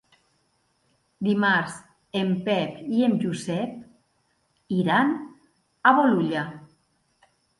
Dimarts 1.27 1.75
en 2.21 2.31
Pep 2.47 2.79
i 2.99 3.03
en 3.09 3.13
Josep 3.25 4.73
iran 4.79 5.13
a 5.91 5.95
Bolulla. 6.01 6.47